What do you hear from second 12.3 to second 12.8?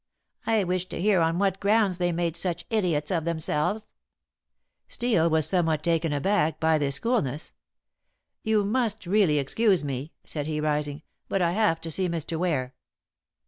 Ware."